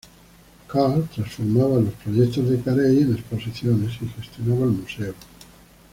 [0.67, 5.13] Carr transformaba los proyectos de Carey en exposiciones y gestionaba el museo.